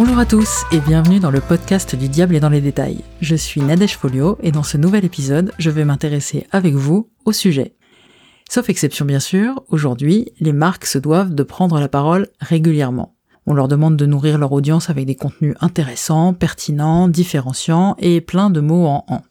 [0.00, 3.02] Bonjour à tous et bienvenue dans le podcast du Diable et dans les détails.
[3.20, 7.32] Je suis Nadège Folio et dans ce nouvel épisode, je vais m'intéresser avec vous au
[7.32, 7.74] sujet.
[8.48, 13.16] Sauf exception bien sûr, aujourd'hui, les marques se doivent de prendre la parole régulièrement.
[13.44, 18.50] On leur demande de nourrir leur audience avec des contenus intéressants, pertinents, différenciants et plein
[18.50, 19.22] de mots en en.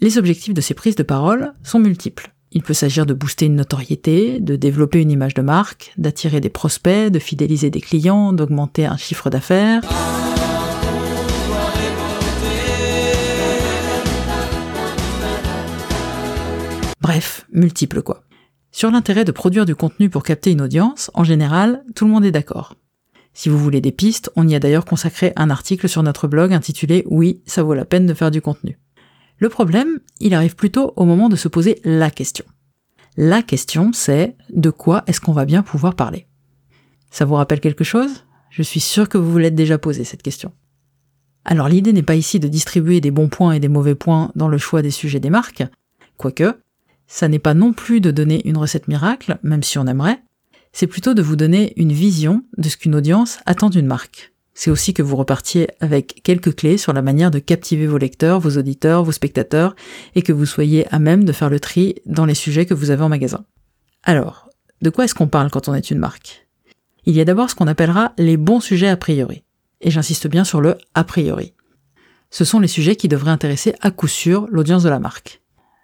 [0.00, 2.33] Les objectifs de ces prises de parole sont multiples.
[2.56, 6.50] Il peut s'agir de booster une notoriété, de développer une image de marque, d'attirer des
[6.50, 9.82] prospects, de fidéliser des clients, d'augmenter un chiffre d'affaires.
[17.00, 18.22] Bref, multiples quoi.
[18.70, 22.24] Sur l'intérêt de produire du contenu pour capter une audience, en général, tout le monde
[22.24, 22.76] est d'accord.
[23.32, 26.52] Si vous voulez des pistes, on y a d'ailleurs consacré un article sur notre blog
[26.52, 28.78] intitulé Oui, ça vaut la peine de faire du contenu.
[29.38, 32.44] Le problème, il arrive plutôt au moment de se poser la question.
[33.16, 36.26] La question, c'est de quoi est-ce qu'on va bien pouvoir parler?
[37.10, 38.24] Ça vous rappelle quelque chose?
[38.50, 40.52] Je suis sûr que vous vous l'êtes déjà posé cette question.
[41.44, 44.48] Alors l'idée n'est pas ici de distribuer des bons points et des mauvais points dans
[44.48, 45.62] le choix des sujets des marques,
[46.16, 46.58] quoique,
[47.06, 50.22] ça n'est pas non plus de donner une recette miracle, même si on aimerait,
[50.72, 54.33] c'est plutôt de vous donner une vision de ce qu'une audience attend d'une marque.
[54.54, 58.38] C'est aussi que vous repartiez avec quelques clés sur la manière de captiver vos lecteurs,
[58.38, 59.74] vos auditeurs, vos spectateurs,
[60.14, 62.90] et que vous soyez à même de faire le tri dans les sujets que vous
[62.90, 63.44] avez en magasin.
[64.04, 64.48] Alors,
[64.80, 66.46] de quoi est-ce qu'on parle quand on est une marque?
[67.04, 69.42] Il y a d'abord ce qu'on appellera les bons sujets a priori.
[69.80, 71.52] Et j'insiste bien sur le a priori.
[72.30, 75.42] Ce sont les sujets qui devraient intéresser à coup sûr l'audience de la marque.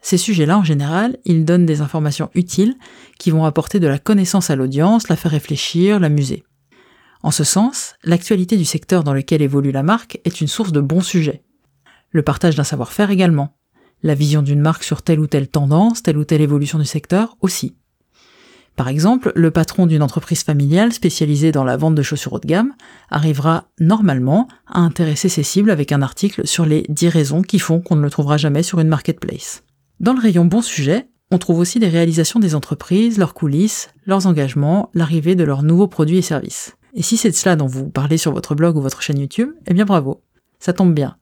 [0.00, 2.74] Ces sujets-là, en général, ils donnent des informations utiles
[3.18, 6.44] qui vont apporter de la connaissance à l'audience, la faire réfléchir, l'amuser.
[7.22, 10.80] En ce sens, l'actualité du secteur dans lequel évolue la marque est une source de
[10.80, 11.42] bons sujets.
[12.10, 13.56] Le partage d'un savoir-faire également.
[14.02, 17.36] La vision d'une marque sur telle ou telle tendance, telle ou telle évolution du secteur
[17.40, 17.76] aussi.
[18.74, 22.46] Par exemple, le patron d'une entreprise familiale spécialisée dans la vente de chaussures haut de
[22.46, 22.72] gamme
[23.10, 27.80] arrivera normalement à intéresser ses cibles avec un article sur les 10 raisons qui font
[27.80, 29.62] qu'on ne le trouvera jamais sur une marketplace.
[30.00, 34.26] Dans le rayon bons sujets, on trouve aussi des réalisations des entreprises, leurs coulisses, leurs
[34.26, 36.74] engagements, l'arrivée de leurs nouveaux produits et services.
[36.94, 39.50] Et si c'est de cela dont vous parlez sur votre blog ou votre chaîne YouTube,
[39.66, 40.22] eh bien bravo.
[40.58, 41.16] Ça tombe bien.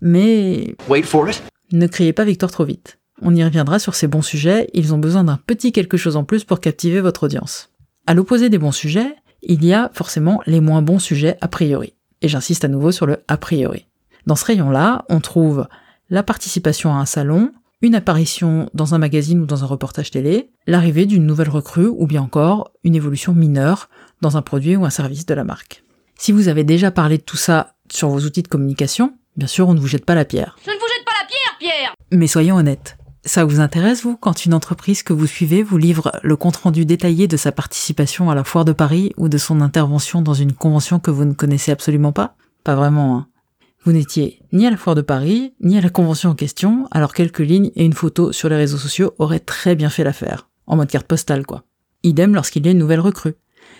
[0.00, 0.76] Mais...
[0.88, 1.42] Wait for it.
[1.72, 2.98] Ne criez pas victoire trop vite.
[3.22, 6.24] On y reviendra sur ces bons sujets, ils ont besoin d'un petit quelque chose en
[6.24, 7.70] plus pour captiver votre audience.
[8.06, 11.94] À l'opposé des bons sujets, il y a forcément les moins bons sujets a priori.
[12.20, 13.86] Et j'insiste à nouveau sur le a priori.
[14.26, 15.66] Dans ce rayon-là, on trouve
[16.10, 20.50] la participation à un salon, une apparition dans un magazine ou dans un reportage télé,
[20.66, 23.88] l'arrivée d'une nouvelle recrue ou bien encore une évolution mineure
[24.22, 25.84] dans un produit ou un service de la marque.
[26.18, 29.68] Si vous avez déjà parlé de tout ça sur vos outils de communication, bien sûr
[29.68, 30.56] on ne vous jette pas la pierre.
[30.64, 32.96] Je ne vous jette pas la pierre, Pierre Mais soyons honnêtes.
[33.26, 37.26] Ça vous intéresse, vous, quand une entreprise que vous suivez vous livre le compte-rendu détaillé
[37.26, 41.00] de sa participation à la foire de Paris ou de son intervention dans une convention
[41.00, 42.36] que vous ne connaissez absolument pas?
[42.62, 43.26] Pas vraiment, hein.
[43.86, 47.14] Vous n'étiez ni à la foire de Paris, ni à la convention en question, alors
[47.14, 50.48] quelques lignes et une photo sur les réseaux sociaux auraient très bien fait l'affaire.
[50.66, 51.62] En mode carte postale, quoi.
[52.02, 53.36] Idem lorsqu'il y a une nouvelle recrue.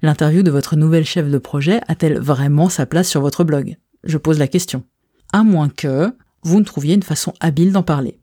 [0.00, 3.76] L'interview de votre nouvelle chef de projet a-t-elle vraiment sa place sur votre blog?
[4.04, 4.84] Je pose la question.
[5.32, 6.12] À moins que
[6.44, 8.20] vous ne trouviez une façon habile d'en parler.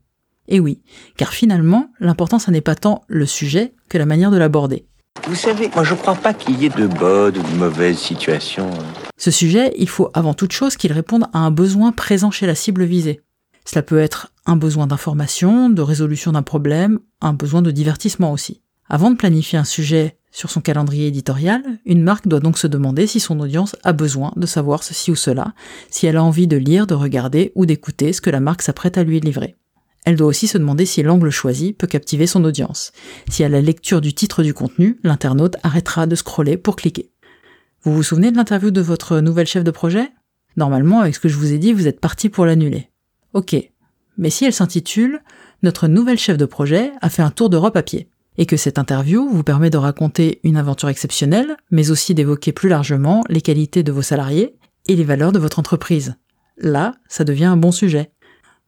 [0.48, 0.80] Et oui,
[1.18, 4.86] car finalement, l'important, ça n'est pas tant le sujet que la manière de l'aborder.
[5.24, 8.70] Vous savez, moi je crois pas qu'il y ait de bonnes ou de mauvaises situations.
[9.16, 12.54] Ce sujet, il faut avant toute chose qu'il réponde à un besoin présent chez la
[12.54, 13.20] cible visée.
[13.64, 18.62] Cela peut être un besoin d'information, de résolution d'un problème, un besoin de divertissement aussi.
[18.88, 23.06] Avant de planifier un sujet sur son calendrier éditorial, une marque doit donc se demander
[23.06, 25.54] si son audience a besoin de savoir ceci ou cela,
[25.90, 28.98] si elle a envie de lire, de regarder ou d'écouter ce que la marque s'apprête
[28.98, 29.56] à lui livrer.
[30.06, 32.92] Elle doit aussi se demander si l'angle choisi peut captiver son audience.
[33.28, 37.10] Si à la lecture du titre du contenu, l'internaute arrêtera de scroller pour cliquer.
[37.82, 40.08] Vous vous souvenez de l'interview de votre nouvelle chef de projet?
[40.56, 42.88] Normalement, avec ce que je vous ai dit, vous êtes parti pour l'annuler.
[43.34, 43.56] Ok.
[44.16, 45.22] Mais si elle s'intitule
[45.64, 48.08] Notre nouvelle chef de projet a fait un tour d'Europe à pied,
[48.38, 52.68] et que cette interview vous permet de raconter une aventure exceptionnelle, mais aussi d'évoquer plus
[52.68, 54.54] largement les qualités de vos salariés
[54.86, 56.14] et les valeurs de votre entreprise.
[56.58, 58.12] Là, ça devient un bon sujet.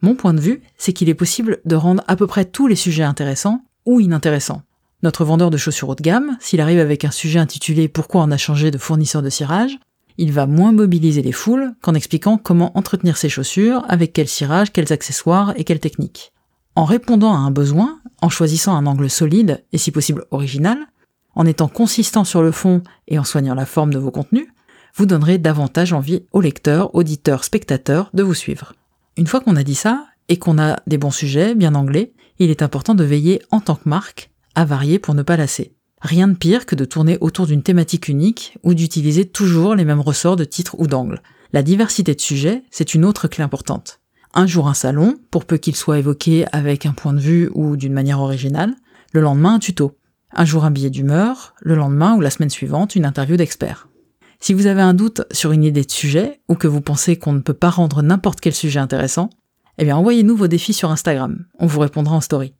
[0.00, 2.76] Mon point de vue, c'est qu'il est possible de rendre à peu près tous les
[2.76, 4.62] sujets intéressants ou inintéressants.
[5.02, 8.30] Notre vendeur de chaussures haut de gamme, s'il arrive avec un sujet intitulé Pourquoi on
[8.30, 9.78] a changé de fournisseur de cirage,
[10.16, 14.72] il va moins mobiliser les foules qu'en expliquant comment entretenir ses chaussures, avec quel cirage,
[14.72, 16.32] quels accessoires et quelles techniques.
[16.74, 20.78] En répondant à un besoin, en choisissant un angle solide et si possible original,
[21.34, 24.48] en étant consistant sur le fond et en soignant la forme de vos contenus,
[24.94, 28.74] vous donnerez davantage envie aux lecteurs, auditeurs, spectateurs de vous suivre.
[29.18, 32.50] Une fois qu'on a dit ça, et qu'on a des bons sujets, bien anglais, il
[32.50, 35.74] est important de veiller en tant que marque à varier pour ne pas lasser.
[36.00, 40.00] Rien de pire que de tourner autour d'une thématique unique ou d'utiliser toujours les mêmes
[40.00, 41.20] ressorts de titres ou d'angles.
[41.52, 43.98] La diversité de sujets, c'est une autre clé importante.
[44.34, 47.76] Un jour un salon, pour peu qu'il soit évoqué avec un point de vue ou
[47.76, 48.76] d'une manière originale,
[49.12, 49.98] le lendemain un tuto.
[50.32, 53.87] Un jour un billet d'humeur, le lendemain ou la semaine suivante une interview d'expert.
[54.40, 57.32] Si vous avez un doute sur une idée de sujet ou que vous pensez qu'on
[57.32, 59.30] ne peut pas rendre n'importe quel sujet intéressant,
[59.78, 62.54] eh bien envoyez-nous vos défis sur Instagram, on vous répondra en story.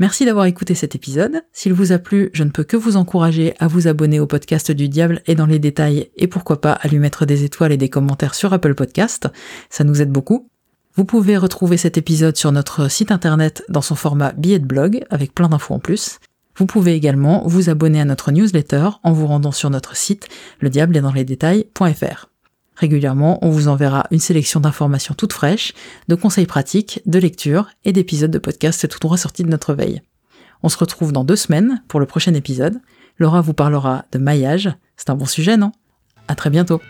[0.00, 1.42] Merci d'avoir écouté cet épisode.
[1.52, 4.72] S'il vous a plu, je ne peux que vous encourager à vous abonner au podcast
[4.72, 7.76] du diable et dans les détails et pourquoi pas à lui mettre des étoiles et
[7.76, 9.28] des commentaires sur Apple Podcast.
[9.70, 10.48] Ça nous aide beaucoup.
[10.96, 15.04] Vous pouvez retrouver cet épisode sur notre site internet dans son format billet de blog
[15.10, 16.18] avec plein d'infos en plus.
[16.56, 20.28] Vous pouvez également vous abonner à notre newsletter en vous rendant sur notre site
[20.60, 22.26] le diable est dans les détails.fr.
[22.76, 25.72] Régulièrement, on vous enverra une sélection d'informations toutes fraîches,
[26.08, 30.02] de conseils pratiques, de lectures et d'épisodes de podcasts tout droit sortis de notre veille.
[30.62, 32.80] On se retrouve dans deux semaines pour le prochain épisode.
[33.18, 34.70] Laura vous parlera de maillage.
[34.96, 35.72] C'est un bon sujet, non?
[36.26, 36.80] À très bientôt